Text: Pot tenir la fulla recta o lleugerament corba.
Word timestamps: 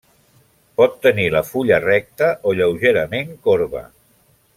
Pot 0.81 0.95
tenir 1.03 1.25
la 1.35 1.43
fulla 1.49 1.79
recta 1.83 2.31
o 2.49 2.55
lleugerament 2.61 3.37
corba. 3.49 3.85